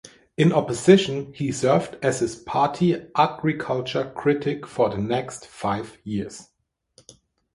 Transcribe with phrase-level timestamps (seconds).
[0.35, 6.49] In opposition, he served as his party's Agriculture Critic for the next five years.